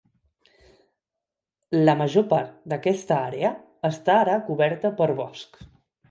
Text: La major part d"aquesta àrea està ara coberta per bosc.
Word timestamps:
La 1.81 1.93
major 1.99 2.23
part 2.31 2.55
d"aquesta 2.73 3.17
àrea 3.27 3.51
està 3.91 4.15
ara 4.23 4.39
coberta 4.47 4.91
per 5.03 5.09
bosc. 5.21 5.61